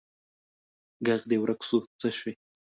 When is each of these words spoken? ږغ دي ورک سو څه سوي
ږغ 1.05 1.21
دي 1.29 1.37
ورک 1.39 1.61
سو 1.69 1.77
څه 2.01 2.07
سوي 2.17 2.33